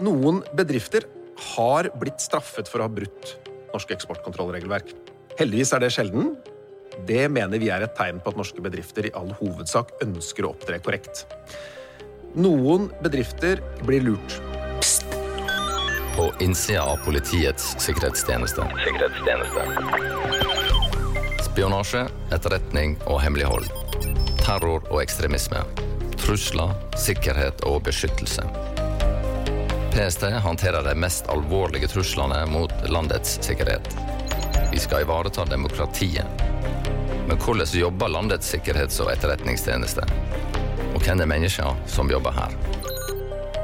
[0.00, 1.04] Noen bedrifter
[1.54, 3.34] har blitt straffet for å ha brutt
[3.74, 4.94] norske eksportkontrollregelverk.
[5.36, 6.30] Heldigvis er det sjelden.
[7.06, 10.54] Det mener vi er et tegn på at norske bedrifter i all hovedsak ønsker å
[10.54, 11.26] opptre korrekt.
[12.32, 14.38] Noen bedrifter blir lurt.
[16.16, 18.64] På innsida av Politiets sikkerhetstjeneste.
[21.44, 23.68] Spionasje, etterretning og hemmelighold.
[24.40, 25.62] Terror og ekstremisme.
[26.20, 28.48] Trusler, sikkerhet og beskyttelse.
[29.90, 33.96] PST håndterer de mest alvorlige truslene mot landets sikkerhet.
[34.72, 36.26] Vi skal ivareta demokratiet.
[37.28, 40.04] Men hvordan jobber landets sikkerhets- og etterretningstjeneste?
[40.94, 42.54] Og hvem er menneskene som jobber her?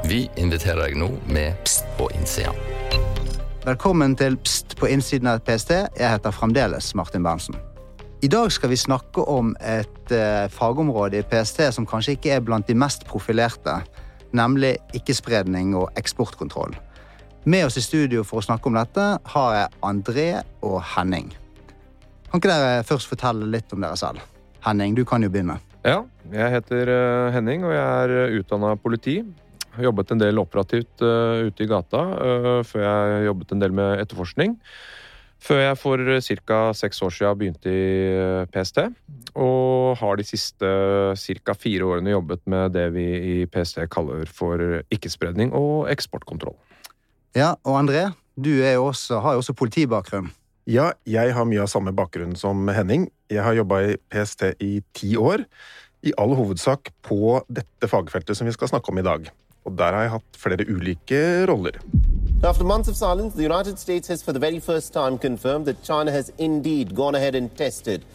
[0.03, 2.51] Vi inviterer deg nå med Pst på innsida.
[3.63, 5.71] Velkommen til Pst på innsiden av PST.
[5.95, 7.55] Jeg heter fremdeles Martin Berntsen.
[8.21, 12.43] I dag skal vi snakke om et eh, fagområde i PST som kanskje ikke er
[12.43, 13.79] blant de mest profilerte,
[14.35, 16.75] nemlig ikke-spredning og eksportkontroll.
[17.47, 19.03] Med oss i studio for å snakke om dette
[19.33, 20.27] har jeg André
[20.67, 21.29] og Henning.
[22.27, 24.23] Kan ikke dere først fortelle litt om dere selv?
[24.65, 25.59] Henning, du kan jo begynne.
[25.87, 26.01] Ja,
[26.33, 29.21] jeg heter eh, Henning, og jeg er utdanna politi.
[29.21, 31.99] Jeg har jobbet en del operativt uh, ute i gata
[32.65, 34.55] før jeg jobbet en del med etterforskning.
[35.43, 36.01] Før jeg for
[36.49, 36.59] ca.
[36.73, 38.79] seks år siden begynte i PST.
[39.37, 40.71] Og har de siste
[41.13, 41.53] ca.
[41.53, 46.57] fire årene jobbet med det vi i PST kaller for ikke-spredning og eksportkontroll.
[47.37, 50.31] Ja, og André, du jo også, har jo også politibakgrunn.
[50.67, 53.07] Ja, jeg har mye av samme bakgrunn som Henning.
[53.31, 55.45] Jeg har jobba i PST i ti år.
[56.03, 59.29] I all hovedsak på dette fagfeltet som vi skal snakke om i dag.
[59.67, 61.75] Og der har jeg hatt flere ulike roller.
[62.43, 65.83] After months of silence, the United States has for the very first time confirmed that
[65.83, 68.05] China has indeed gone ahead and tested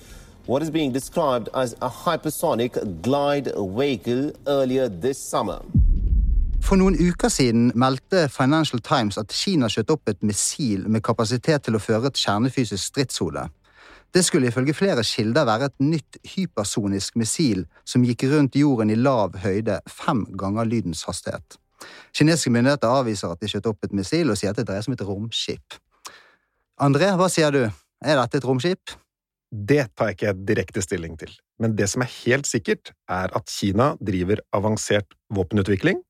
[0.47, 5.61] what is being described as a hypersonic glide vehicle earlier this summer.
[6.63, 11.67] For noen uker siden meldte Financial Times at Kina skjøt opp et missil med kapasitet
[11.67, 13.49] til å føre et kjernefysisk stridshode.
[14.13, 18.99] Det skulle ifølge flere kilder være et nytt hypersonisk missil som gikk rundt jorden i
[18.99, 21.57] lav høyde fem ganger lydens hastighet.
[22.13, 24.93] Kinesiske myndigheter avviser at de skjøt opp et missil, og sier at det dreier seg
[24.93, 25.79] om et romskip.
[26.83, 27.65] André, hva sier du?
[28.03, 28.93] Er dette et romskip?
[29.53, 33.51] Det tar jeg ikke direkte stilling til, men det som er helt sikkert, er at
[33.53, 36.01] Kina driver avansert våpenutvikling.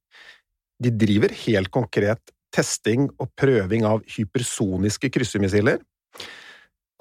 [0.82, 5.80] De driver helt konkret testing og prøving av hypersoniske kryssemissiler.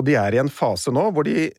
[0.01, 1.51] Og de er i en fase nå hvor de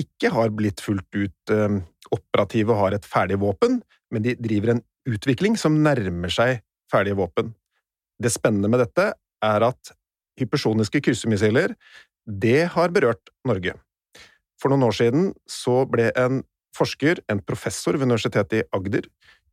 [0.00, 1.78] ikke har blitt fullt ut eh,
[2.10, 3.78] operative og har et ferdig våpen,
[4.10, 7.52] men de driver en utvikling som nærmer seg ferdige våpen.
[8.18, 9.92] Det spennende med dette er at
[10.40, 11.76] hypersoniske kryssemissiler,
[12.26, 13.76] det har berørt Norge.
[14.60, 16.42] For noen år siden så ble en
[16.76, 19.06] forsker, en professor ved Universitetet i Agder,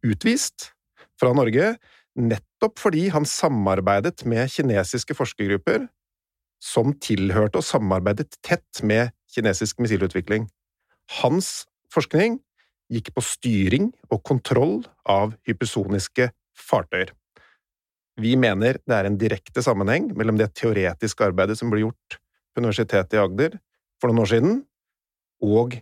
[0.05, 0.71] utvist
[1.19, 1.75] fra Norge
[2.17, 5.85] nettopp fordi han samarbeidet med kinesiske forskergrupper
[6.63, 10.47] som tilhørte og samarbeidet tett med kinesisk missilutvikling.
[11.21, 12.39] Hans forskning
[12.91, 17.11] gikk på styring og kontroll av hypersoniske fartøyer.
[18.17, 22.63] Vi mener det er en direkte sammenheng mellom det teoretiske arbeidet som ble gjort på
[22.63, 23.59] Universitetet i Agder
[24.01, 24.55] for noen år siden,
[25.45, 25.77] og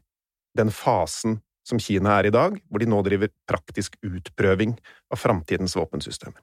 [0.58, 4.76] den fasen som Kina er i dag, hvor de nå driver praktisk utprøving
[5.14, 6.42] av framtidens våpensystemer.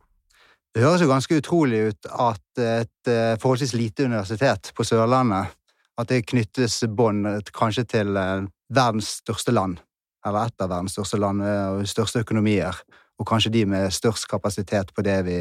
[0.72, 5.52] Det høres jo ganske utrolig ut at et eh, forholdsvis lite universitet på Sørlandet
[6.00, 9.82] at det knyttes bånd kanskje til eh, verdens største land,
[10.24, 12.78] eller et av verdens største land eh, og største økonomier,
[13.20, 15.36] og kanskje de med størst kapasitet på det vi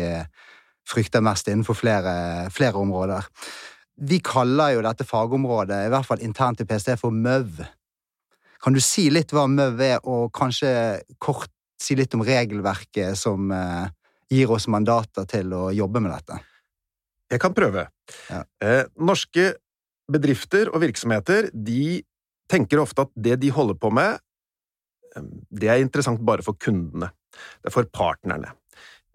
[0.91, 2.13] frykter mest innenfor flere,
[2.51, 3.31] flere områder.
[4.03, 7.63] Vi kaller jo dette fagområdet, i hvert fall internt i PST, for MØV.
[8.61, 10.75] Kan du si litt hva MØV er, og kanskje
[11.23, 13.47] kort si litt om regelverket som
[14.31, 16.39] gir oss mandater til å jobbe med dette?
[17.31, 17.85] Jeg kan prøve.
[18.29, 18.43] Ja.
[18.63, 19.53] Eh, norske
[20.11, 22.01] bedrifter og virksomheter de
[22.51, 24.19] tenker ofte at det de holder på med,
[25.15, 27.11] eh, det er interessant bare for kundene.
[27.61, 28.53] Det er for partnerne.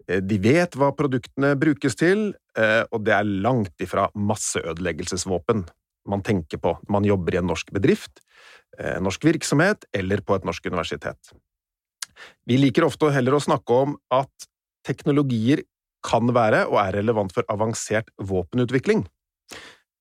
[0.07, 5.67] Eh, de vet hva produktene brukes til, eh, og det er langt ifra masseødeleggelsesvåpen
[6.07, 8.21] man tenker på man jobber i en norsk bedrift,
[8.79, 11.33] en norsk virksomhet eller på et norsk universitet.
[12.47, 14.47] Vi liker ofte heller å snakke om at
[14.87, 15.63] teknologier
[16.07, 19.03] kan være og er relevant for avansert våpenutvikling,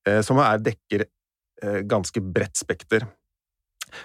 [0.07, 3.09] eh, som er dekker eh, ganske bredt spekter.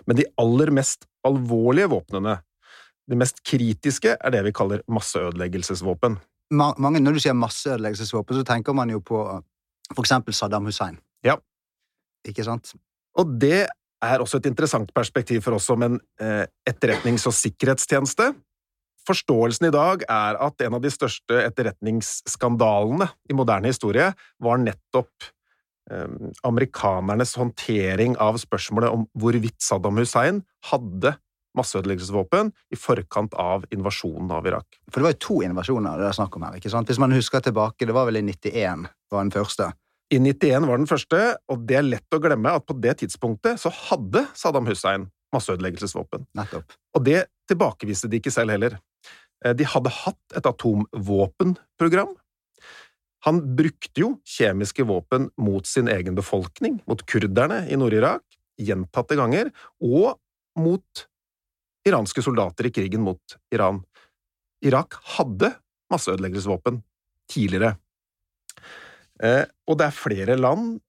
[0.07, 2.39] Men de aller mest alvorlige våpnene,
[3.09, 6.17] de mest kritiske, er det vi kaller masseødeleggelsesvåpen.
[6.51, 9.19] Mange, når du sier masseødeleggelsesvåpen, så tenker man jo på
[9.91, 10.97] for eksempel Saddam Hussein.
[11.25, 11.37] Ja.
[12.27, 12.73] Ikke sant?
[13.19, 13.65] Og det
[14.01, 18.31] er også et interessant perspektiv for oss som en eh, etterretnings- og sikkerhetstjeneste.
[19.07, 24.11] Forståelsen i dag er at en av de største etterretningsskandalene i moderne historie
[24.43, 25.27] var nettopp
[25.91, 26.07] eh,
[26.47, 31.15] amerikanernes håndtering av spørsmålet om hvorvidt Saddam Hussein hadde
[31.57, 34.79] masseødeleggelsesvåpen i forkant av invasjonen av Irak.
[34.87, 36.57] For det var jo to invasjoner det er snakk om her.
[36.59, 36.87] ikke sant?
[36.87, 39.71] Hvis man husker tilbake, det var vel i 91 var den første.
[40.11, 41.19] I 91 var den første,
[41.51, 46.25] og det er lett å glemme at på det tidspunktet så hadde Saddam Hussein masseødeleggelsesvåpen.
[46.35, 46.73] Nettopp.
[46.95, 48.79] Og det tilbakeviste de ikke selv heller.
[49.45, 52.15] Eh, De hadde hatt et atomvåpenprogram.
[53.27, 58.23] Han brukte jo kjemiske våpen mot sin egen befolkning, mot kurderne i Nord-Irak,
[58.61, 59.51] gjentatte ganger,
[59.81, 60.17] og
[60.57, 61.05] mot
[61.87, 63.83] iranske soldater i krigen mot Iran.
[64.65, 65.51] Irak hadde
[65.93, 66.81] masseødeleggelsesvåpen
[67.31, 67.75] tidligere.
[69.21, 70.79] Eh, og det er flere land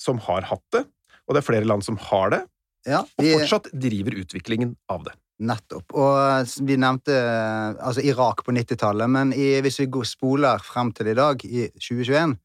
[0.00, 0.84] som har hatt det,
[1.24, 2.42] og det er flere land som har det,
[2.84, 5.14] Ja, og fortsatt driver utviklingen av det.
[5.42, 5.94] Nettopp.
[5.98, 11.10] Og vi nevnte eh, altså Irak på 90-tallet, men i, hvis vi spoler frem til
[11.12, 12.38] i dag, i 2021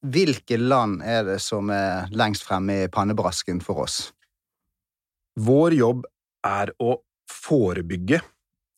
[0.00, 3.98] Hvilke land er det som er lengst fremme i pannebrasken for oss?
[5.36, 6.06] Vår jobb
[6.48, 6.94] er å
[7.28, 8.22] forebygge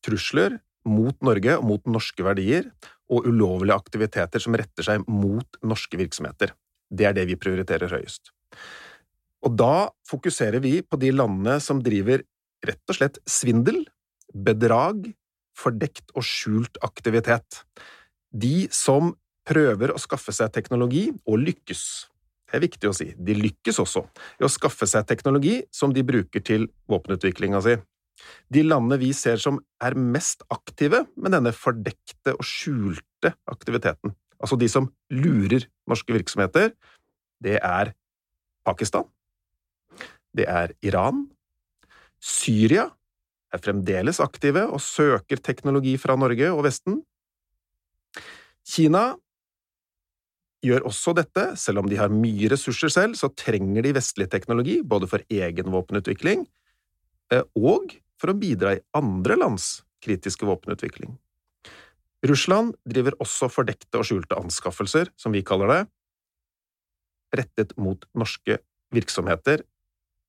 [0.02, 0.58] trusler
[0.90, 2.66] mot Norge og mot norske verdier
[3.12, 6.56] og ulovlige aktiviteter som retter seg mot norske virksomheter.
[6.90, 8.32] Det er det vi prioriterer høyest.
[9.46, 12.22] Og da fokuserer vi på de landene som driver
[12.66, 13.82] rett og slett svindel,
[14.32, 15.10] bedrag,
[15.58, 17.62] fordekt og skjult aktivitet.
[18.32, 19.12] De som
[19.48, 21.84] prøver å skaffe seg teknologi, og lykkes.
[22.46, 23.08] Det er viktig å si.
[23.16, 24.04] De lykkes også
[24.40, 27.78] i å skaffe seg teknologi som de bruker til våpenutviklinga si.
[28.52, 34.58] De landene vi ser som er mest aktive med denne fordekte og skjulte aktiviteten, altså
[34.60, 36.74] de som lurer norske virksomheter,
[37.42, 37.94] det er
[38.66, 39.08] Pakistan,
[40.36, 41.24] det er Iran,
[42.22, 42.86] Syria
[43.52, 47.00] er fremdeles aktive og søker teknologi fra Norge og Vesten.
[48.62, 49.12] Kina
[50.62, 54.78] gjør også dette, selv om de har mye ressurser selv, så trenger de vestlig teknologi,
[54.86, 56.46] både for egen våpenutvikling
[57.34, 61.16] eh, og for å bidra i andre lands kritiske våpenutvikling.
[62.30, 65.82] Russland driver også fordekte og skjulte anskaffelser, som vi kaller det,
[67.34, 68.60] rettet mot norske
[68.94, 69.64] virksomheter,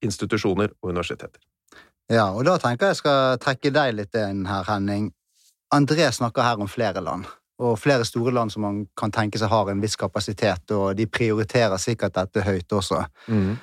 [0.04, 1.42] institusjoner og universiteter.
[2.12, 5.12] Ja, og da tenker jeg skal trekke deg litt inn her, Henning.
[5.74, 7.26] André snakker her om flere land,
[7.64, 11.08] og flere store land som man kan tenke seg har en viss kapasitet, og de
[11.10, 13.06] prioriterer sikkert dette høyt også.
[13.32, 13.56] Mm.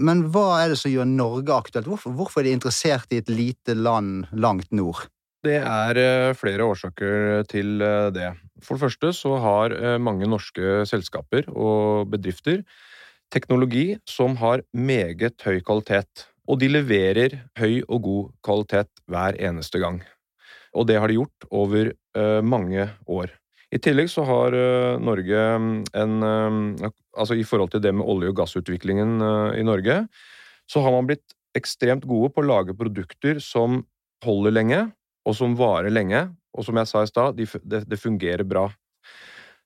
[0.00, 1.88] Men hva er det som gjør Norge aktuelt?
[1.88, 5.06] Hvorfor, hvorfor er de interessert i et lite land langt nord?
[5.42, 8.30] Det er eh, flere årsaker til eh, det.
[8.62, 12.62] For det første så har eh, mange norske selskaper og bedrifter
[13.32, 16.28] teknologi som har meget høy kvalitet.
[16.50, 20.00] Og de leverer høy og god kvalitet hver eneste gang.
[20.74, 23.30] Og det har de gjort over uh, mange år.
[23.72, 25.44] I tillegg så har uh, Norge
[25.96, 29.20] en uh, Altså i forhold til det med olje- og gassutviklingen
[29.52, 29.98] i Norge,
[30.64, 33.82] så har man blitt ekstremt gode på å lage produkter som
[34.24, 34.78] holder lenge,
[35.28, 36.22] og som varer lenge.
[36.56, 38.64] Og som jeg sa i stad, de, det, det fungerer bra.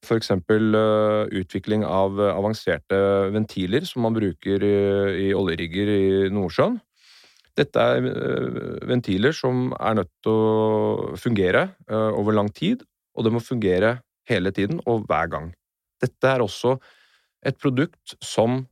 [0.04, 6.81] Eksempel eh, utvikling av eh, avanserte ventiler som man bruker i, oljerigger i Nordsjøen.
[7.56, 8.46] Dette er eh,
[8.87, 12.82] ventiler som er nødt til å fungere over lang tid,
[13.16, 15.54] og det må fungere hele tiden og hver gang.
[16.02, 16.79] Dette er også
[17.46, 18.67] et produkt som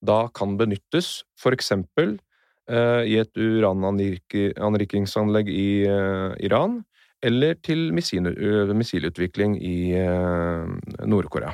[0.00, 2.18] da kan benyttes for eksempel
[2.70, 5.82] i et urananrikingsanlegg i
[6.46, 6.84] Iran,
[7.22, 9.92] eller til missil- missilutvikling i
[11.06, 11.52] Nord-Korea.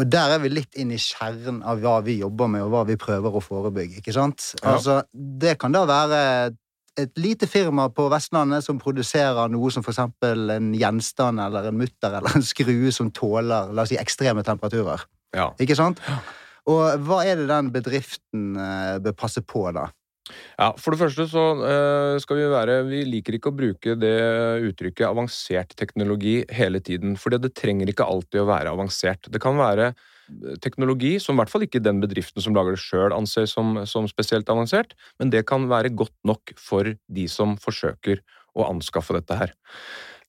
[0.00, 2.82] Og der er vi litt inn i kjernen av hva vi jobber med, og hva
[2.88, 4.00] vi prøver å forebygge.
[4.00, 4.54] ikke sant?
[4.62, 4.74] Ja.
[4.76, 6.56] Altså, Det kan da være
[6.96, 12.18] et lite firma på Vestlandet som produserer noe som eksempel en gjenstand eller en mutter
[12.18, 15.04] eller en skrue som tåler la oss si, ekstreme temperaturer.
[15.36, 15.50] Ja.
[15.60, 16.00] Ikke sant?
[16.68, 18.52] Og hva er det den bedriften
[19.02, 19.88] bør passe på, da?
[20.30, 24.14] Ja, For det første så eh, skal vi være Vi liker ikke å bruke det
[24.68, 27.16] uttrykket avansert teknologi hele tiden.
[27.18, 29.26] For det trenger ikke alltid å være avansert.
[29.32, 32.84] Det kan være eh, teknologi som i hvert fall ikke den bedriften som lager det
[32.84, 37.58] sjøl, anser som, som spesielt avansert, men det kan være godt nok for de som
[37.60, 39.56] forsøker å anskaffe dette her.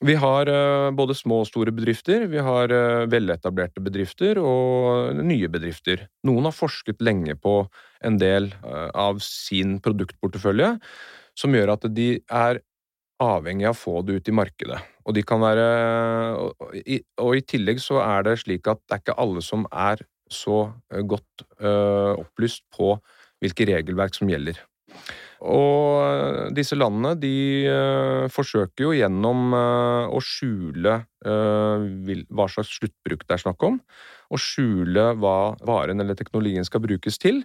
[0.01, 2.25] Vi har eh, både små og store bedrifter.
[2.31, 6.07] Vi har eh, veletablerte bedrifter og nye bedrifter.
[6.27, 7.61] Noen har forsket lenge på
[8.03, 10.75] en del eh, av sin produktportefølje,
[11.37, 12.61] som gjør at de er
[13.23, 14.81] avhengig av å få det ut i markedet.
[15.07, 15.67] Og være
[16.39, 19.67] og i, og i tillegg så er det slik at det er ikke alle som
[19.71, 22.95] er så godt eh, opplyst på
[23.43, 24.59] hvilke regelverk som gjelder.
[25.43, 27.35] Og disse landene de
[27.67, 30.95] uh, forsøker jo gjennom uh, å skjule
[31.27, 31.83] uh,
[32.31, 33.79] hva slags sluttbruk det er snakk om,
[34.31, 37.43] og skjule hva varen eller teknologien skal brukes til.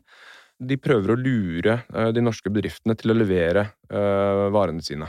[0.59, 1.75] De prøver å lure
[2.15, 3.63] de norske bedriftene til å levere
[4.51, 5.07] varene sine.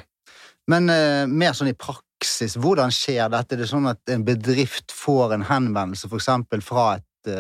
[0.70, 0.86] Men
[1.32, 3.56] mer sånn i praksis, hvordan skjer dette?
[3.56, 6.30] Er det sånn at en bedrift får en henvendelse f.eks.
[6.68, 7.32] fra et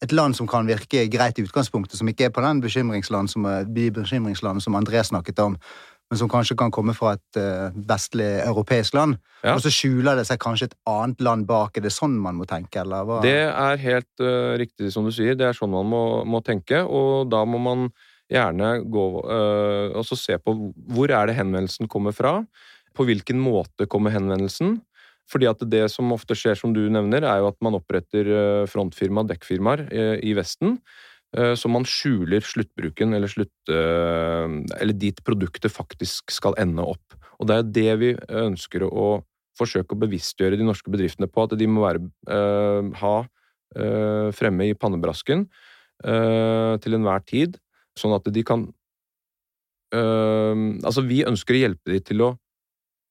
[0.00, 3.46] et land som kan virke greit i utgangspunktet, som ikke er på den bekymringsland som,
[3.68, 5.58] bekymringsland som André snakket om,
[6.10, 9.18] men som kanskje kan komme fra et uh, vestlig europeisk land.
[9.44, 9.54] Ja.
[9.54, 11.76] Og så skjuler det seg kanskje et annet land bak.
[11.78, 13.20] Er det sånn man må tenke, eller hva?
[13.22, 16.82] Det er helt uh, riktig som du sier, det er sånn man må, må tenke,
[16.82, 17.90] og da må man
[18.30, 20.56] gjerne gå uh, og se på
[20.94, 22.40] hvor er det henvendelsen kommer fra,
[22.96, 24.80] på hvilken måte kommer henvendelsen,
[25.30, 28.66] fordi at det som ofte skjer, som du nevner, er jo at man oppretter eh,
[28.70, 30.78] frontfirma, dekkfirmaer, eh, i Vesten.
[31.36, 37.18] Eh, så man skjuler sluttbruken, eller, slutt, eller dit produktet faktisk skal ende opp.
[37.38, 39.20] Og det er det vi ønsker å
[39.58, 42.02] forsøke å bevisstgjøre de norske bedriftene på, at de må være,
[43.00, 43.14] ha
[44.34, 45.44] fremme i pannebrasken
[46.00, 47.58] til enhver tid,
[47.98, 48.66] sånn at de kan
[49.90, 52.28] Altså, vi ønsker å hjelpe dem til å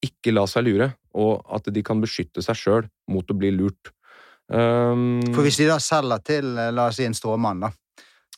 [0.04, 0.86] ikke la seg lure
[1.16, 3.92] og at de kan beskytte seg sjøl mot å bli lurt.
[4.50, 7.70] Um, For hvis de da selger til eh, la oss si en stråmann, da,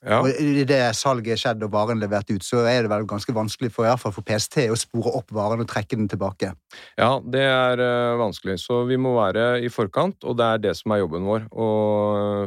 [0.03, 0.19] ja.
[0.19, 3.73] og i det salget skjedd og varen levert ut, så er det vel ganske vanskelig
[3.73, 6.53] for, i hvert fall for PST å spore opp varen og trekke den tilbake?
[7.01, 8.59] Ja, det er uh, vanskelig.
[8.61, 11.49] Så vi må være i forkant, og det er det som er jobben vår.
[11.49, 11.69] Å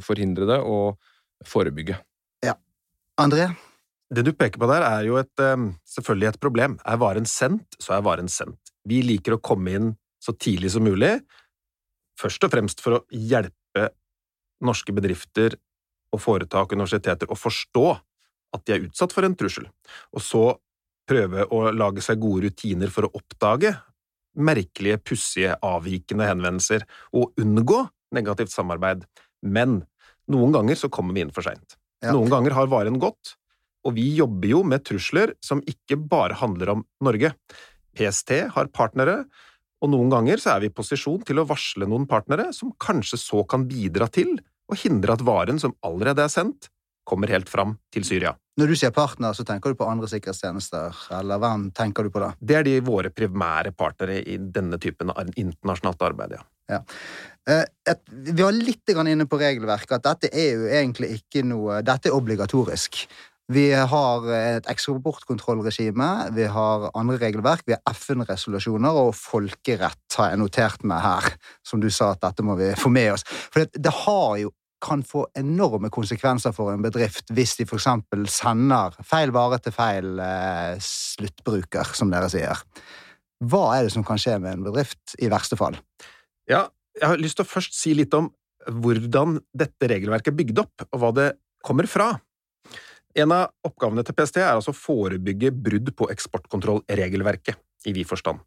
[0.06, 1.00] forhindre det og
[1.46, 1.98] forebygge.
[2.46, 2.54] Ja.
[3.22, 3.50] André?
[4.14, 6.78] Det du peker på der, er jo et, um, selvfølgelig et problem.
[6.86, 8.60] Er varen sendt, så er varen sendt.
[8.86, 11.20] Vi liker å komme inn så tidlig som mulig,
[12.20, 13.90] først og fremst for å hjelpe
[14.66, 15.58] norske bedrifter
[16.16, 17.88] og foretak og universiteter å forstå
[18.56, 19.68] at de er utsatt for en trussel,
[20.16, 20.46] og så
[21.06, 23.76] prøve å lage seg gode rutiner for å oppdage
[24.36, 29.06] merkelige, pussige, avvikende henvendelser og unngå negativt samarbeid.
[29.46, 29.82] Men
[30.32, 31.78] noen ganger så kommer vi inn for seint.
[32.04, 32.14] Ja.
[32.14, 33.36] Noen ganger har varen gått,
[33.86, 37.32] og vi jobber jo med trusler som ikke bare handler om Norge.
[37.96, 39.24] PST har partnere
[39.86, 43.20] og noen ganger så er vi i posisjon til å varsle noen partnere som kanskje
[43.22, 44.36] så kan bidra til
[44.72, 46.72] å hindre at varen som allerede er sendt,
[47.06, 48.32] kommer helt fram til Syria.
[48.58, 52.24] Når du sier partner, så tenker du på andre sikkerhetstjenester, eller hvem tenker du på
[52.24, 52.32] da?
[52.40, 56.46] Det er de våre primære partnere i denne typen av internasjonalt arbeid, ja.
[56.72, 56.80] ja.
[57.52, 61.84] Eh, et, vi var litt inne på regelverket, at dette er jo egentlig ikke noe
[61.86, 63.04] Dette er obligatorisk.
[63.54, 70.42] Vi har et eksportkontrollregime, vi har andre regelverk, vi har FN-resolusjoner og folkerett, har jeg
[70.42, 71.28] notert meg her,
[71.62, 73.26] som du sa at dette må vi få med oss.
[73.54, 74.54] For det, det har jo
[74.86, 77.88] kan få enorme konsekvenser for en bedrift hvis de f.eks.
[78.34, 82.62] sender feil vare til feil eh, sluttbruker, som dere sier.
[83.46, 85.78] Hva er det som kan skje med en bedrift, i verste fall?
[86.50, 86.68] Ja,
[87.00, 88.30] jeg har lyst til å først si litt om
[88.66, 91.30] hvordan dette regelverket er bygd opp, og hva det
[91.66, 92.14] kommer fra.
[93.16, 97.56] En av oppgavene til PST er altså å forebygge brudd på eksportkontrollregelverket,
[97.88, 98.42] i vid forstand.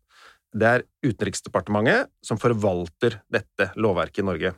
[0.52, 4.52] Det er Utenriksdepartementet som forvalter dette lovverket i Norge.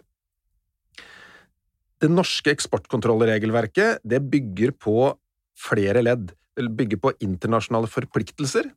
[2.01, 5.13] Det norske eksportkontrollregelverket det bygger på
[5.61, 6.33] flere ledd.
[6.57, 8.71] Det bygger på internasjonale forpliktelser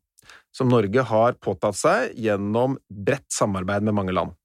[0.54, 4.36] som Norge har påtatt seg gjennom bredt samarbeid med mange land.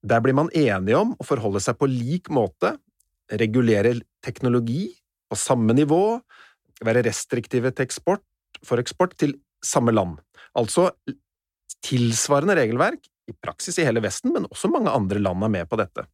[0.00, 2.76] Der blir man enige om å forholde seg på lik måte,
[3.28, 4.86] regulere teknologi
[5.28, 6.18] på samme nivå,
[6.84, 8.24] være restriktive til eksport,
[8.64, 10.18] for eksport til samme land.
[10.58, 10.90] Altså
[11.84, 15.76] tilsvarende regelverk, i praksis i hele Vesten, men også mange andre land er med på
[15.76, 16.06] dette.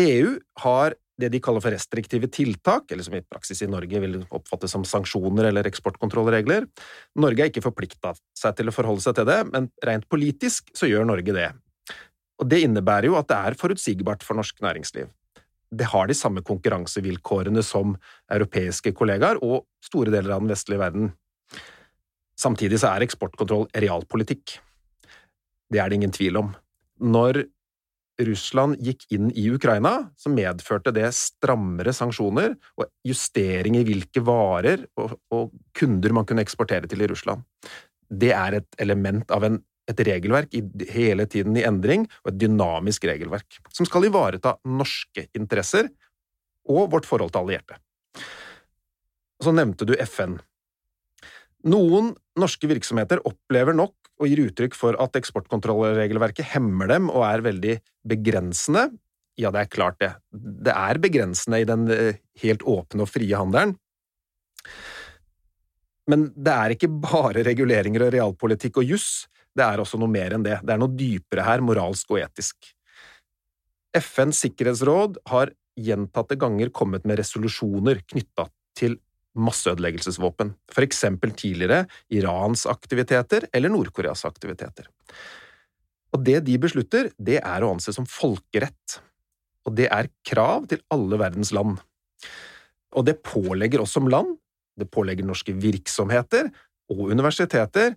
[0.00, 4.22] EU har det de kaller for restriktive tiltak, eller som i praksis i Norge vil
[4.32, 6.64] oppfattes som sanksjoner eller eksportkontrollregler.
[7.20, 10.88] Norge er ikke forplikta seg til å forholde seg til det, men rent politisk så
[10.88, 11.50] gjør Norge det.
[12.40, 15.12] Og Det innebærer jo at det er forutsigbart for norsk næringsliv
[15.72, 17.96] det har de samme konkurransevilkårene som
[18.32, 21.12] europeiske kollegaer og store deler av den vestlige verden.
[22.38, 24.58] Samtidig så er eksportkontroll realpolitikk.
[25.72, 26.52] Det er det ingen tvil om.
[27.00, 27.44] Når
[28.22, 34.84] Russland gikk inn i Ukraina, så medførte det strammere sanksjoner og justering i hvilke varer
[35.00, 37.42] og, og kunder man kunne eksportere til i Russland.
[38.12, 40.62] Det er et element av en et regelverk i,
[40.92, 45.90] hele tiden i endring, og et dynamisk regelverk, som skal ivareta norske interesser
[46.70, 47.78] og vårt forhold til allierte.
[49.42, 50.38] Så nevnte du FN.
[51.66, 57.44] Noen norske virksomheter opplever nok og gir uttrykk for at eksportkontrollregelverket hemmer dem og er
[57.46, 57.76] veldig
[58.08, 58.88] begrensende.
[59.40, 60.12] Ja, det er klart det.
[60.30, 63.74] Det er begrensende i den eh, helt åpne og frie handelen.
[66.10, 69.10] Men det er ikke bare reguleringer og realpolitikk og juss,
[69.56, 70.58] det er også noe mer enn det.
[70.64, 72.72] Det er noe dypere her, moralsk og etisk.
[73.92, 78.98] FNs sikkerhetsråd har gjentatte ganger kommet med resolusjoner knytta til
[79.32, 84.88] masseødeleggelsesvåpen, for eksempel tidligere Irans aktiviteter eller Nord-Koreas aktiviteter.
[86.12, 88.98] Og det de beslutter, det er å anse som folkerett,
[89.64, 91.78] og det er krav til alle verdens land.
[92.92, 94.36] Og det pålegger oss som land,
[94.76, 96.50] det pålegger norske virksomheter
[96.92, 97.96] og universiteter,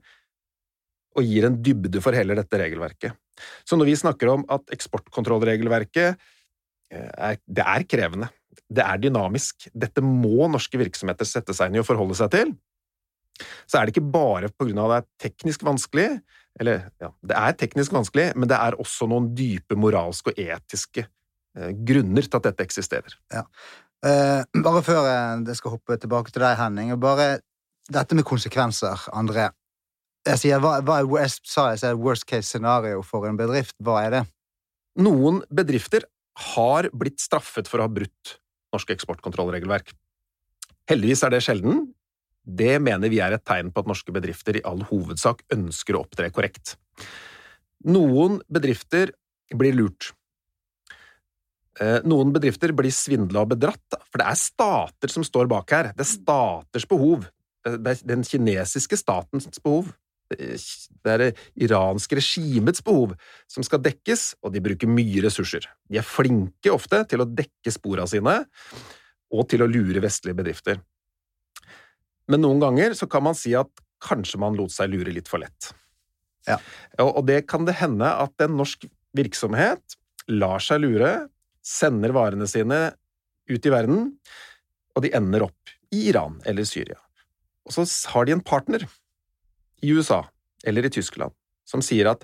[1.16, 3.16] og gir en dybde for hele dette regelverket.
[3.68, 8.30] Så når vi snakker om at eksportkontrollregelverket eh, er, det er krevende,
[8.72, 12.54] det er dynamisk, dette må norske virksomheter sette seg inn i og forholde seg til,
[13.68, 16.08] så er det ikke bare på grunn av at det er teknisk vanskelig,
[16.60, 21.04] eller ja, det er teknisk vanskelig, men det er også noen dype moralske og etiske
[21.04, 23.18] eh, grunner til at dette eksisterer.
[23.34, 23.44] Ja.
[24.06, 27.40] Eh, bare før jeg skal hoppe tilbake til deg, Henning, bare
[27.92, 29.50] dette med konsekvenser, André.
[30.26, 33.76] Jeg sier, hva, hva worst, sa jeg, sier worst case scenario for en bedrift?
[33.84, 34.24] Hva er det?
[35.06, 36.08] Noen bedrifter
[36.56, 38.38] har blitt straffet for å ha brutt
[38.74, 39.94] norske eksportkontrollregelverk.
[40.90, 41.86] Heldigvis er det sjelden.
[42.46, 46.04] Det mener vi er et tegn på at norske bedrifter i all hovedsak ønsker å
[46.06, 46.76] opptre korrekt.
[47.86, 49.14] Noen bedrifter
[49.54, 50.12] blir lurt.
[51.82, 55.92] Eh, noen bedrifter blir svindla og bedratt, for det er stater som står bak her.
[55.94, 57.28] Det er staters behov.
[57.66, 59.92] Det er den kinesiske statens behov.
[60.30, 61.30] Det er det
[61.68, 63.14] iranske regimets behov
[63.52, 65.68] som skal dekkes, og de bruker mye ressurser.
[65.90, 68.40] De er flinke ofte til å dekke spora sine,
[69.36, 70.82] og til å lure vestlige bedrifter.
[72.32, 73.70] Men noen ganger så kan man si at
[74.06, 75.72] kanskje man lot seg lure litt for lett.
[76.50, 76.60] Ja.
[77.02, 78.86] Og det kan det hende at en norsk
[79.18, 79.98] virksomhet
[80.32, 81.14] lar seg lure,
[81.66, 82.80] sender varene sine
[83.50, 84.12] ut i verden,
[84.96, 86.98] og de ender opp i Iran eller Syria.
[87.66, 88.86] Og så har de en partner
[89.82, 90.22] i USA
[90.66, 91.34] eller i Tyskland
[91.66, 92.24] som sier at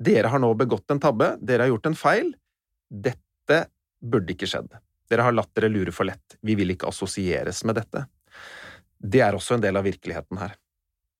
[0.00, 2.30] dere har nå begått en tabbe, dere har gjort en feil,
[2.88, 3.58] dette
[4.00, 4.72] burde ikke skjedd.
[5.10, 8.06] Dere har latt dere lure for lett, vi vil ikke assosieres med dette.
[9.00, 10.56] Det er også en del av virkeligheten her.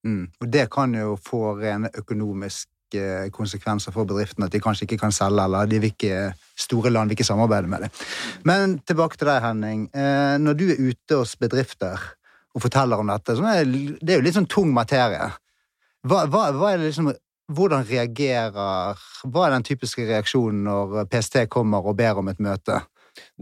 [0.07, 0.31] Mm.
[0.41, 3.05] Og det kan jo få rene økonomiske
[3.37, 6.23] konsekvenser for bedriftene, at de kanskje ikke kan selge, eller de vil ikke,
[6.59, 8.01] store land vil ikke samarbeide med dem.
[8.49, 9.85] Men tilbake til deg, Henning.
[9.93, 12.09] Eh, når du er ute hos bedrifter
[12.57, 15.29] og forteller om dette, det er jo litt sånn tung materie.
[16.09, 17.11] Hva, hva, hva er det liksom
[17.51, 18.55] hvordan reagerer
[19.27, 22.79] Hva er den typiske reaksjonen når PST kommer og ber om et møte?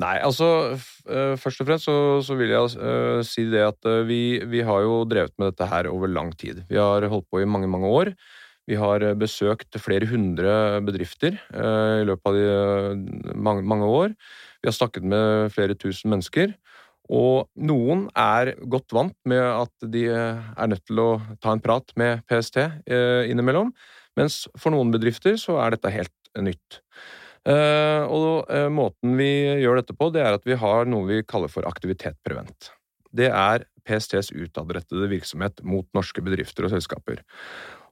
[0.00, 4.00] Nei, altså uh, Først og fremst så, så vil jeg uh, si det at uh,
[4.08, 6.64] vi, vi, har jo drevet med dette her over lang tid.
[6.70, 8.12] Vi har holdt på i mange, mange år.
[8.68, 14.12] Vi har besøkt flere hundre bedrifter i løpet av de mange, mange år.
[14.60, 16.52] Vi har snakket med flere tusen mennesker.
[17.08, 21.94] Og noen er godt vant med at de er nødt til å ta en prat
[21.96, 23.72] med PST eh, innimellom,
[24.18, 26.82] mens for noen bedrifter så er dette helt nytt.
[27.48, 29.30] Eh, og eh, måten vi
[29.62, 32.72] gjør dette på, det er at vi har noe vi kaller for aktivitet prevent.
[33.08, 37.22] Det er PSTs utadrettede virksomhet mot norske bedrifter og selskaper.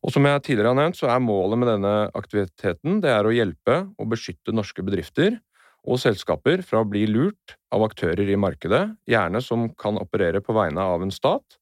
[0.05, 3.33] Og som jeg tidligere har nevnt, så er målet med denne aktiviteten det er å
[3.33, 5.39] hjelpe og beskytte norske bedrifter
[5.87, 10.55] og selskaper fra å bli lurt av aktører i markedet, gjerne som kan operere på
[10.57, 11.59] vegne av en stat,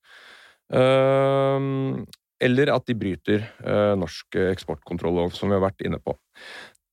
[2.45, 6.17] eller at de bryter eh, norsk eksportkontrollov, som vi har vært inne på.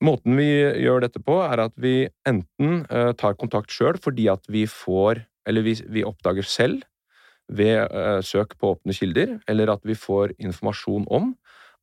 [0.01, 0.49] Måten vi
[0.81, 5.25] gjør dette på, er at vi enten eh, tar kontakt sjøl fordi at vi får
[5.49, 6.83] Eller vi, oppdager selv
[7.49, 11.31] ved eh, søk på åpne kilder, eller at vi får informasjon om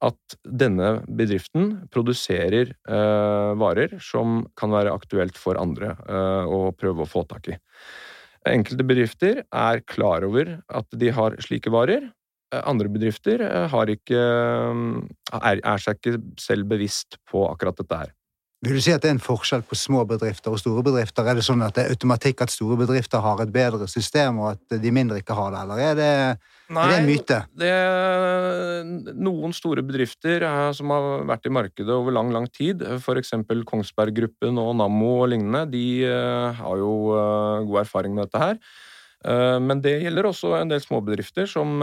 [0.04, 7.02] at denne bedriften produserer eh, varer som kan være aktuelt for andre eh, å prøve
[7.04, 7.58] å få tak i.
[8.48, 12.06] Enkelte bedrifter er klar over at de har slike varer.
[12.54, 18.04] Eh, andre bedrifter eh, ikke, eh, er, er seg ikke selv bevisst på akkurat dette
[18.04, 18.14] her.
[18.64, 21.26] Vil du si at det er en forskjell på små bedrifter og store bedrifter?
[21.26, 24.56] Er det sånn at det er automatikk at store bedrifter har et bedre system, og
[24.56, 26.14] at de mindre ikke har det, eller er det,
[26.68, 27.38] Nei, er det en myte?
[27.56, 32.84] Det er noen store bedrifter eh, som har vært i markedet over lang, lang tid,
[32.98, 33.32] f.eks.
[33.68, 38.44] Kongsberg Gruppen og Nammo og lignende, de eh, har jo eh, god erfaring med dette
[38.44, 38.62] her.
[39.18, 41.80] Men det gjelder også en del småbedrifter som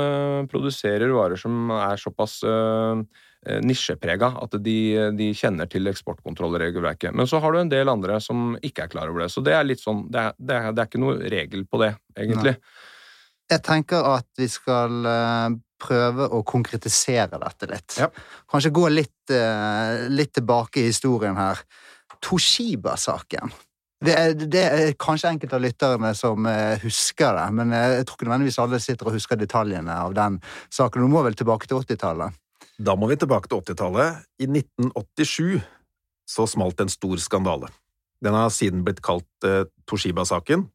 [0.47, 2.37] produserer varer som er såpass
[3.59, 4.77] nisjeprega, at de,
[5.19, 7.11] de, kjenner til eksportkontrollregelverket.
[7.11, 9.33] Men så har du en del andre som ikke er klar over det.
[9.35, 11.83] Så det er litt sånn, det er, det er, det er ikke noe regel på
[11.83, 12.55] det, egentlig.
[12.55, 12.94] Nei.
[13.51, 17.97] Jeg tenker at vi skal eh, prøve å konkretisere dette litt.
[17.99, 18.09] Ja.
[18.49, 21.61] Kanskje gå litt, eh, litt tilbake i historien her.
[22.25, 23.53] Toshiba-saken.
[24.05, 24.15] Det
[24.51, 28.59] det er kanskje enkelte av lytterne som eh, husker det, men jeg tror ikke nødvendigvis
[28.59, 30.41] alle sitter og husker detaljene av den
[30.73, 31.05] saken.
[31.05, 32.35] Du må vel tilbake til 80-tallet?
[32.77, 34.25] Da må vi tilbake til 80-tallet.
[34.41, 35.61] I 1987
[36.27, 37.69] så smalt en stor skandale.
[38.23, 40.67] Den har siden blitt kalt eh, Toshiba-saken.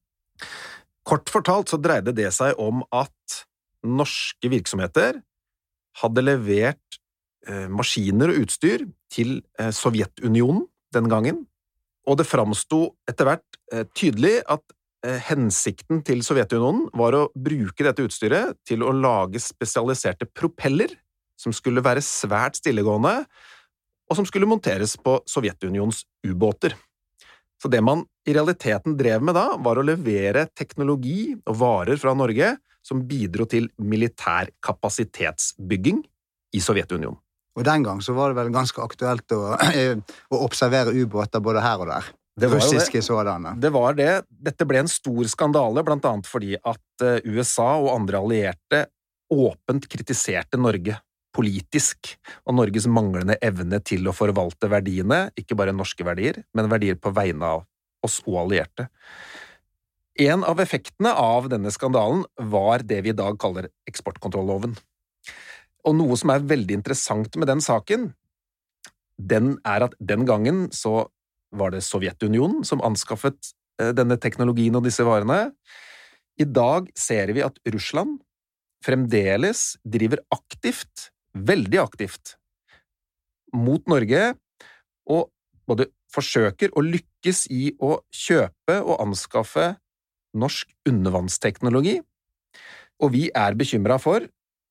[1.06, 3.44] Kort fortalt så dreide det seg om at
[3.86, 5.20] norske virksomheter
[6.00, 6.98] hadde levert
[7.48, 11.44] eh, maskiner og utstyr til eh, Sovjetunionen den gangen,
[12.08, 14.64] og det framsto etter hvert eh, tydelig at
[15.30, 20.92] hensikten til Sovjetunionen var å bruke dette utstyret til å lage spesialiserte propeller
[21.40, 23.14] som skulle være svært stillegående,
[24.10, 26.74] og som skulle monteres på Sovjetunions ubåter.
[27.60, 32.14] Så det man i realiteten drev med da, var å levere teknologi og varer fra
[32.16, 32.54] Norge
[32.86, 36.00] som bidro til militær kapasitetsbygging
[36.56, 37.18] i Sovjetunionen.
[37.58, 39.56] Og den gang så var det vel ganske aktuelt å,
[40.34, 42.08] å observere ubåter både her og der.
[42.40, 42.62] Det var.
[42.62, 43.52] Russiske sådanne.
[43.60, 44.10] Det var det.
[44.30, 48.84] Dette ble en stor skandale, blant annet fordi at eh, USA og andre allierte
[49.30, 50.96] åpent kritiserte Norge
[51.36, 52.14] politisk,
[52.44, 57.12] og Norges manglende evne til å forvalte verdiene, ikke bare norske verdier, men verdier på
[57.14, 57.66] vegne av
[58.06, 58.88] oss og allierte.
[60.20, 64.74] En av effektene av denne skandalen var det vi i dag kaller eksportkontrolloven.
[65.86, 68.10] Og noe som er veldig interessant med den saken,
[69.20, 71.06] den er at den gangen så
[71.56, 75.50] var det Sovjetunionen som anskaffet eh, denne teknologien og disse varene.
[76.40, 78.20] I dag ser vi at Russland
[78.84, 82.36] fremdeles driver aktivt, veldig aktivt,
[83.54, 84.34] mot Norge,
[85.10, 85.30] og
[85.66, 89.72] både forsøker og lykkes i å kjøpe og anskaffe
[90.38, 91.98] norsk undervannsteknologi,
[93.00, 94.26] og vi er bekymra for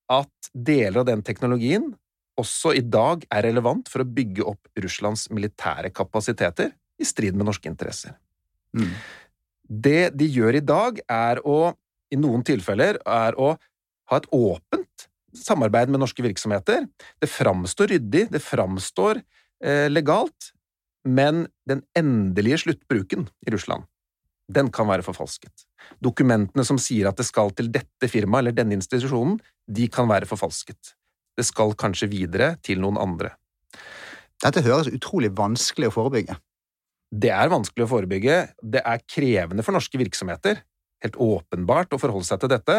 [0.09, 1.91] at deler av den teknologien
[2.39, 7.49] også i dag er relevant for å bygge opp Russlands militære kapasiteter i strid med
[7.49, 8.15] norske interesser.
[8.75, 8.93] Mm.
[9.69, 11.73] Det de gjør i dag, er å,
[12.09, 13.53] i noen tilfeller, er å
[14.09, 16.87] ha et åpent samarbeid med norske virksomheter.
[17.21, 19.21] Det framstår ryddig, det framstår
[19.63, 20.51] eh, legalt,
[21.07, 23.85] men den endelige sluttbruken i Russland,
[24.51, 25.65] den kan være forfalsket.
[26.03, 29.37] Dokumentene som sier at det skal til dette firmaet eller denne institusjonen,
[29.69, 30.95] de kan være forfalsket.
[31.37, 33.31] Det skal kanskje videre til noen andre.
[34.39, 36.35] Dette høres utrolig vanskelig å forebygge.
[37.09, 38.35] Det er vanskelig å forebygge.
[38.61, 40.61] Det er krevende for norske virksomheter,
[41.03, 42.77] helt åpenbart, å forholde seg til dette.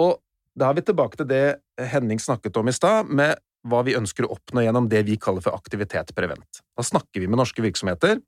[0.00, 0.16] Og
[0.58, 1.44] da er vi tilbake til det
[1.92, 5.44] Henning snakket om i stad, med hva vi ønsker å oppnå gjennom det vi kaller
[5.44, 6.62] for aktivitet prevent.
[6.78, 8.20] Da snakker vi med norske virksomheter.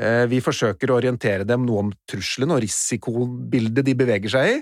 [0.00, 4.58] Eh, vi forsøker å orientere dem noe om truslene og risikobildet de beveger seg i,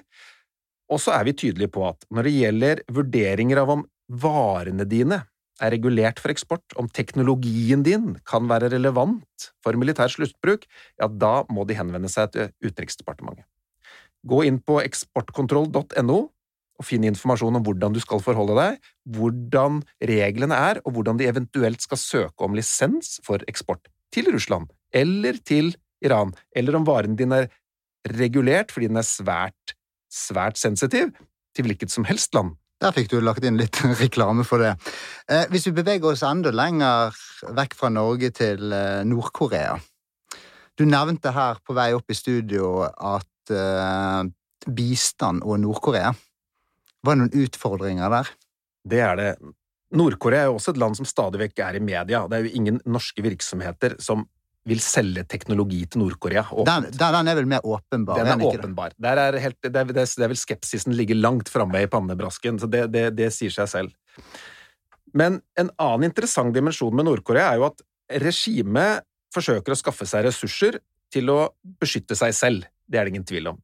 [0.91, 5.21] og så er vi tydelige på at når det gjelder vurderinger av om varene dine
[5.61, 10.65] er regulert for eksport, om teknologien din kan være relevant for militær sluttbruk,
[10.99, 13.47] ja, da må de henvende seg til Utenriksdepartementet.
[14.27, 16.21] Gå inn på eksportkontroll.no
[16.81, 21.29] og finn informasjon om hvordan du skal forholde deg, hvordan reglene er, og hvordan de
[21.29, 27.17] eventuelt skal søke om lisens for eksport til Russland eller til Iran, eller om varen
[27.19, 27.51] din er
[28.17, 29.77] regulert fordi den er svært,
[30.11, 31.13] svært sensitiv
[31.55, 32.57] til hvilket som helst land.
[32.81, 34.73] Der fikk du lagt inn litt reklame for det.
[35.29, 37.17] Eh, hvis vi beveger oss enda lenger
[37.57, 39.77] vekk fra Norge til eh, Nord-Korea
[40.79, 44.25] Du nevnte her på vei opp i studio at eh,
[44.65, 46.15] bistand og Nord-Korea
[47.07, 48.35] Var det noen utfordringer der?
[48.91, 49.31] Det er det.
[49.97, 52.23] Nord-Korea er jo også et land som stadig vekk er i media.
[52.31, 54.27] Det er jo ingen norske virksomheter som
[54.69, 56.45] vil selge teknologi til Nord-Korea.
[56.69, 58.21] Den, den, er vel mer åpenbar?
[58.21, 58.95] Den er åpenbar.
[59.01, 62.69] Der er helt, det, er, det, er, vel skepsisen ligger langt framme i pannebrasken, så
[62.71, 64.21] det, det, det, sier seg selv.
[65.17, 67.83] Men en annen interessant dimensjon med Nord-Korea er jo at
[68.21, 70.79] regimet forsøker å skaffe seg ressurser
[71.11, 71.41] til å
[71.81, 72.69] beskytte seg selv.
[72.87, 73.59] Det er det ingen tvil om.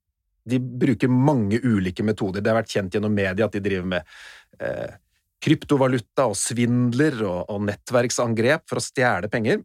[0.46, 2.42] De bruker mange ulike metoder.
[2.42, 4.16] Det har vært kjent gjennom media at de driver med
[4.62, 4.94] eh,
[5.42, 9.62] kryptovaluta og svindler og, og nettverksangrep for å stjele penger.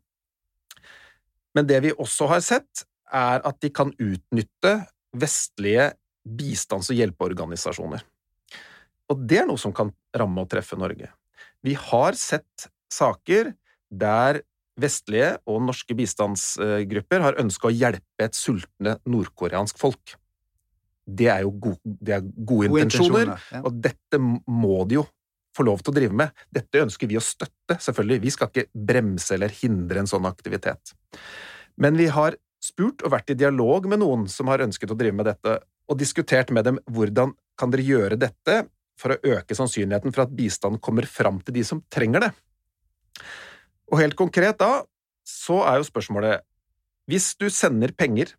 [1.55, 4.75] Men det vi også har sett, er at de kan utnytte
[5.19, 5.91] vestlige
[6.23, 8.03] bistands- og hjelpeorganisasjoner.
[9.11, 11.09] Og det er noe som kan ramme og treffe Norge.
[11.61, 13.51] Vi har sett saker
[13.91, 14.41] der
[14.79, 20.15] vestlige og norske bistandsgrupper har ønska å hjelpe et sultne nordkoreansk folk.
[21.05, 23.63] Det er jo gode, det er gode, gode intensjoner, intensjoner ja.
[23.65, 25.05] og dette må de jo
[25.55, 26.43] få lov til å drive med.
[26.53, 28.21] Dette ønsker vi å støtte, selvfølgelig.
[28.23, 30.93] Vi skal ikke bremse eller hindre en sånn aktivitet.
[31.81, 35.17] Men vi har spurt og vært i dialog med noen som har ønsket å drive
[35.17, 35.57] med dette,
[35.89, 38.61] og diskutert med dem hvordan kan dere gjøre dette
[39.01, 42.31] for å øke sannsynligheten for at bistand kommer fram til de som trenger det.
[43.91, 44.85] Og helt konkret da,
[45.27, 46.45] så er jo spørsmålet
[47.09, 48.31] Hvis du sender penger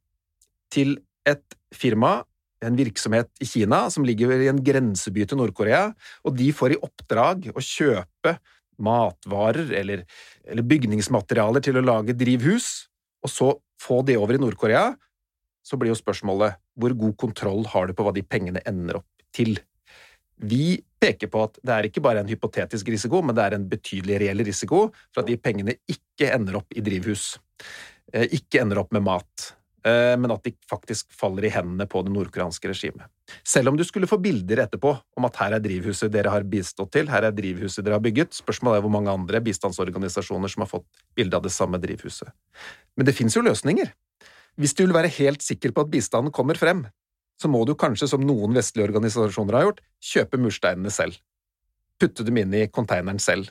[0.72, 0.96] til
[1.29, 2.22] et firma,
[2.66, 5.90] en virksomhet i Kina som ligger i en grenseby til Nord-Korea,
[6.27, 8.37] og de får i oppdrag å kjøpe
[8.83, 10.05] matvarer eller,
[10.48, 12.88] eller bygningsmaterialer til å lage drivhus,
[13.22, 13.51] og så
[13.83, 14.92] få det over i Nord-Korea,
[15.62, 19.27] så blir jo spørsmålet hvor god kontroll har du på hva de pengene ender opp
[19.35, 19.55] til?
[20.42, 23.68] Vi peker på at det er ikke bare en hypotetisk risiko, men det er en
[23.70, 27.37] betydelig reell risiko for at de pengene ikke ender opp i drivhus,
[28.12, 32.12] eh, ikke ender opp med mat, men at de faktisk faller i hendene på det
[32.14, 33.09] nordkoreanske regimet.
[33.42, 36.92] Selv om du skulle få bilder etterpå om at her er drivhuset dere har bistått
[36.95, 40.71] til, her er drivhuset dere har bygget, spørsmålet er hvor mange andre bistandsorganisasjoner som har
[40.71, 40.87] fått
[41.18, 42.31] bilde av det samme drivhuset.
[42.95, 43.90] Men det fins jo løsninger.
[44.61, 46.85] Hvis du vil være helt sikker på at bistanden kommer frem,
[47.40, 51.18] så må du kanskje, som noen vestlige organisasjoner har gjort, kjøpe mursteinene selv.
[51.99, 53.51] Putte dem inn i konteineren selv.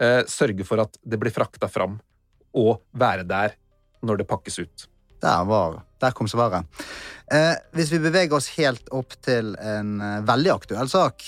[0.00, 1.98] Eh, sørge for at det blir frakta fram,
[2.56, 3.56] og være der
[4.06, 4.86] når det pakkes ut.
[5.22, 6.66] Der, var, der kom svaret.
[7.32, 11.24] Eh, hvis vi beveger oss helt opp til en eh, veldig aktuell sak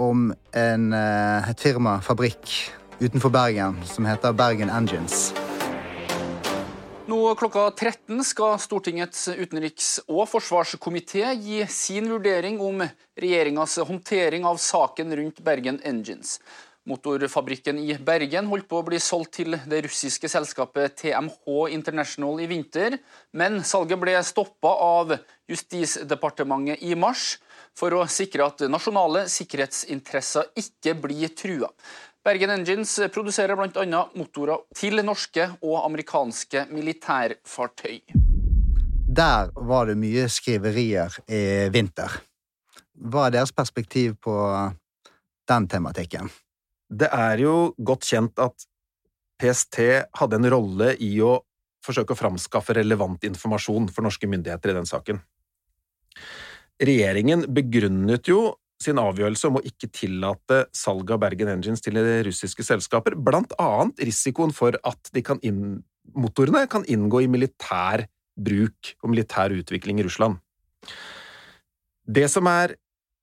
[0.00, 2.50] om en, eh, et firma, fabrikk,
[3.00, 5.30] utenfor Bergen som heter Bergen Engines.
[7.10, 12.84] Nå klokka 13 skal Stortingets utenriks- og forsvarskomité gi sin vurdering om
[13.18, 16.36] regjeringas håndtering av saken rundt Bergen Engines.
[16.88, 22.48] Motorfabrikken i Bergen holdt på å bli solgt til det russiske selskapet TMH International i
[22.48, 22.96] vinter,
[23.36, 25.12] men salget ble stoppa av
[25.50, 27.34] Justisdepartementet i mars
[27.76, 31.68] for å sikre at nasjonale sikkerhetsinteresser ikke blir trua.
[32.24, 34.02] Bergen Engines produserer bl.a.
[34.16, 38.00] motorer til norske og amerikanske militærfartøy.
[39.10, 42.20] Der var det mye skriverier i vinter.
[43.00, 44.36] Hva er deres perspektiv på
[45.48, 46.30] den tematikken?
[46.90, 48.66] Det er jo godt kjent at
[49.40, 49.78] PST
[50.18, 51.38] hadde en rolle i å
[51.84, 55.20] forsøke å framskaffe relevant informasjon for norske myndigheter i den saken.
[56.80, 62.64] Regjeringen begrunnet jo sin avgjørelse om å ikke tillate salg av Bergen Engines til russiske
[62.64, 65.82] selskaper, blant annet risikoen for at kan inn,
[66.16, 68.06] motorene kan inngå i militær
[68.40, 70.40] bruk og militær utvikling i Russland.
[72.08, 72.74] Det som er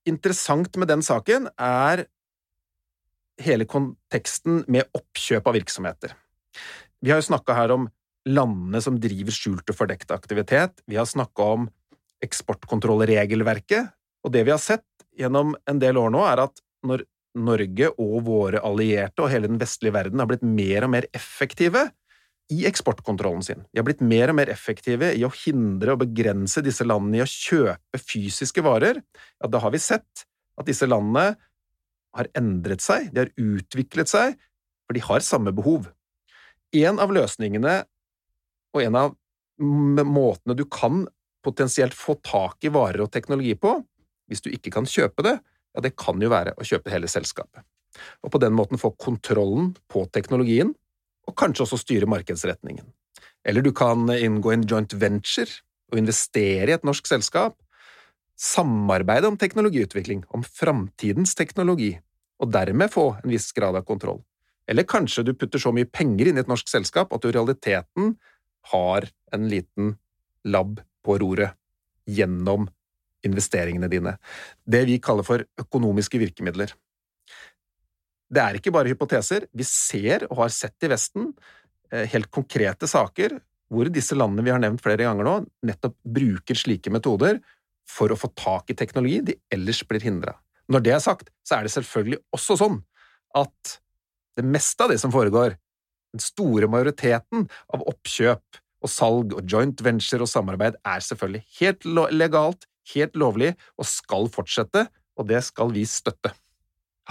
[0.07, 2.05] interessant med den saken, er
[3.43, 6.13] hele konteksten med oppkjøp av virksomheter.
[7.01, 7.89] Vi har jo snakka her om
[8.27, 11.67] landene som driver skjult og fordekt aktivitet, vi har snakka om
[12.25, 13.93] eksportkontrollregelverket,
[14.25, 14.85] og det vi har sett,
[15.17, 17.05] gjennom en del år nå, er at når
[17.37, 21.85] Norge og våre allierte og hele den vestlige verden har blitt mer og mer effektive
[22.53, 23.65] i eksportkontrollen sin.
[23.71, 27.25] De har blitt mer og mer effektive i å hindre og begrense disse landene i
[27.25, 29.01] å kjøpe fysiske varer.
[29.41, 30.25] Ja, da har vi sett
[30.57, 31.35] at disse landene
[32.15, 34.37] har endret seg, de har utviklet seg,
[34.87, 35.89] for de har samme behov.
[36.75, 37.81] En av løsningene
[38.75, 39.15] og en av
[39.59, 41.05] måtene du kan
[41.45, 43.77] potensielt få tak i varer og teknologi på,
[44.27, 45.37] hvis du ikke kan kjøpe det,
[45.73, 47.63] ja, det kan jo være å kjøpe hele selskapet.
[48.25, 50.73] Og på den måten få kontrollen på teknologien,
[51.27, 52.85] og kanskje også styre markedsretningen.
[53.47, 57.55] Eller du kan inngå en joint venture og investere i et norsk selskap,
[58.37, 61.95] samarbeide om teknologiutvikling, om framtidens teknologi,
[62.37, 64.21] og dermed få en viss grad av kontroll.
[64.67, 67.35] Eller kanskje du putter så mye penger inn i et norsk selskap at du i
[67.35, 68.17] realiteten
[68.73, 69.95] har en liten
[70.47, 71.55] lab på roret
[72.07, 72.67] gjennom
[73.25, 74.17] investeringene dine.
[74.63, 76.73] Det vi kaller for økonomiske virkemidler.
[78.27, 79.47] Det er ikke bare hypoteser.
[79.55, 81.31] Vi ser og har sett i Vesten
[81.91, 83.39] eh, helt konkrete saker
[83.71, 85.33] hvor disse landene vi har nevnt flere ganger nå,
[85.67, 87.41] nettopp bruker slike metoder
[87.87, 90.35] for å få tak i teknologi de ellers blir hindra.
[90.67, 92.81] Når det er sagt, så er det selvfølgelig også sånn
[93.37, 93.77] at
[94.37, 95.55] det meste av det som foregår,
[96.13, 101.87] den store majoriteten av oppkjøp og salg og joint venture og samarbeid, er selvfølgelig helt
[102.13, 104.85] legalt, helt lovlig og skal fortsette,
[105.17, 106.33] og det skal vi støtte.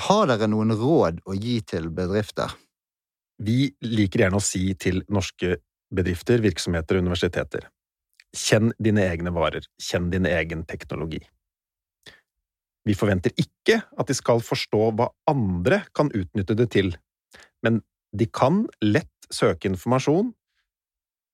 [0.06, 2.52] Har dere noen råd å gi til bedrifter?
[3.42, 5.58] Vi liker gjerne å si til norske
[5.92, 7.66] bedrifter, virksomheter og universiteter
[8.34, 11.20] kjenn dine egne varer, kjenn din egen teknologi.
[12.86, 16.92] Vi forventer ikke at de skal forstå hva andre kan utnytte det til,
[17.66, 17.80] men
[18.14, 20.30] de kan lett søke informasjon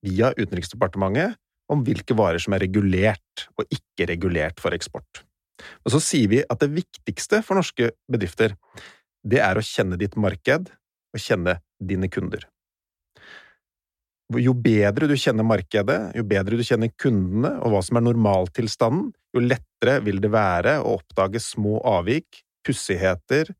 [0.03, 1.37] via Utenriksdepartementet
[1.71, 5.23] om hvilke varer som er regulert og ikke regulert for eksport.
[5.85, 8.57] Og så sier vi at det viktigste for norske bedrifter,
[9.23, 10.73] det er å kjenne ditt marked
[11.13, 12.43] og kjenne dine kunder.
[14.31, 19.11] Jo bedre du kjenner markedet, jo bedre du kjenner kundene og hva som er normaltilstanden,
[19.35, 23.51] jo lettere vil det være å oppdage små avvik, pussigheter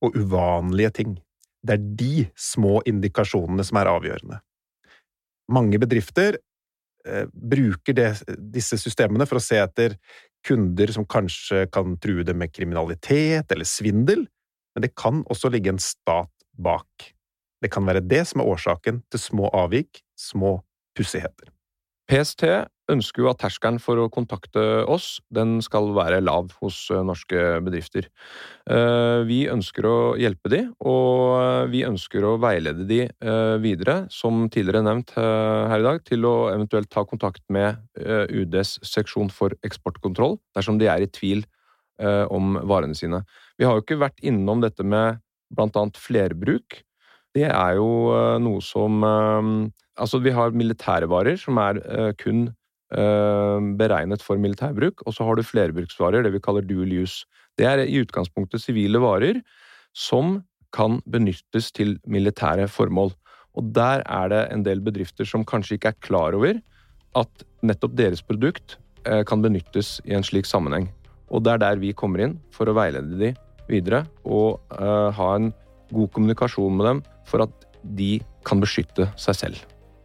[0.00, 1.18] og uvanlige ting.
[1.60, 4.40] Det er de små indikasjonene som er avgjørende.
[5.52, 6.38] Mange bedrifter
[7.04, 8.10] eh, bruker det,
[8.54, 9.98] disse systemene for å se etter
[10.46, 14.24] kunder som kanskje kan true dem med kriminalitet eller svindel,
[14.74, 17.10] men det kan også ligge en stat bak.
[17.60, 20.58] Det kan være det som er årsaken til små avvik, små
[20.96, 21.52] pussigheter.
[22.10, 22.42] PST
[22.90, 27.60] ønsker jo at terskelen for å kontakte oss, den skal være lav hos eh, norske
[27.62, 28.08] bedrifter.
[28.66, 34.48] Eh, vi ønsker å hjelpe de, og vi ønsker å veilede de eh, videre, som
[34.50, 40.38] tidligere nevnt her i dag, til å eventuelt ta kontakt med UDs seksjon for eksportkontroll
[40.56, 41.44] dersom de er i tvil
[42.32, 43.18] om varene sine.
[43.60, 45.20] Vi har jo ikke vært innom dette med
[45.52, 46.78] blant flerbruk.
[47.36, 47.90] Det er jo
[48.42, 49.04] noe som
[50.00, 51.78] Altså, vi har militære varer som er
[52.18, 52.48] kun
[52.90, 57.22] Eh, beregnet for militærbruk, og så har du flerbruksvarer, det vi kaller dual use.
[57.54, 59.38] Det er i utgangspunktet sivile varer
[59.94, 60.40] som
[60.74, 63.12] kan benyttes til militære formål.
[63.54, 66.58] Og der er det en del bedrifter som kanskje ikke er klar over
[67.14, 70.90] at nettopp deres produkt eh, kan benyttes i en slik sammenheng.
[71.30, 73.32] Og det er der vi kommer inn for å veilede de
[73.70, 75.52] videre og uh, ha en
[75.94, 79.60] god kommunikasjon med dem for at de kan beskytte seg selv.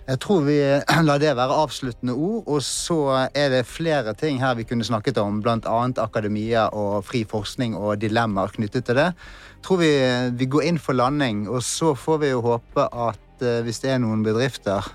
[0.05, 0.59] Jeg tror vi
[1.07, 2.43] lar det være avsluttende ord.
[2.45, 2.99] Og så
[3.33, 5.79] er det flere ting her vi kunne snakket om, bl.a.
[6.03, 9.09] akademia og fri forskning og dilemmaer knyttet til det.
[9.55, 9.91] Jeg tror vi,
[10.38, 13.95] vi går inn for landing, og så får vi jo håpe at uh, hvis det
[13.95, 14.85] er noen bedrifter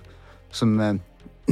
[0.54, 0.94] som uh,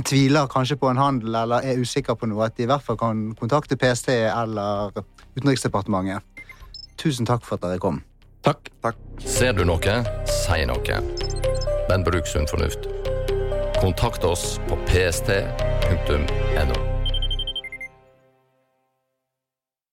[0.06, 3.00] tviler kanskje på en handel eller er usikker på noe, at de i hvert fall
[3.00, 4.94] kan kontakte PST eller
[5.34, 6.22] Utenriksdepartementet.
[6.98, 8.00] Tusen takk for at dere kom.
[8.42, 8.70] Takk.
[8.82, 8.96] Takk.
[9.18, 11.00] Ser du noe, si noe.
[11.88, 12.88] Men bruk sunn fornuft.
[13.80, 16.97] Kontakt oss på pst.no.